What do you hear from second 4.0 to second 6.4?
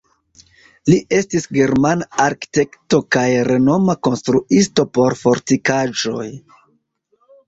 konstruisto por fortikaĵoj.